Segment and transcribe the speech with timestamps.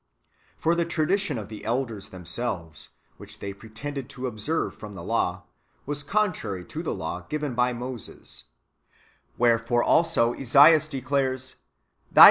[0.57, 5.43] For the tradition of the elders themselves, which they pretended to observe from the law,
[5.85, 8.45] was contrary to the law given by Moses,
[9.37, 11.57] Wherefore also Esaias declares:"
[12.11, 12.19] Thy Book iv.